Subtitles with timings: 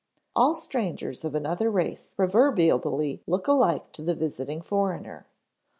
[0.35, 5.27] All strangers of another race proverbially look alike to the visiting foreigner.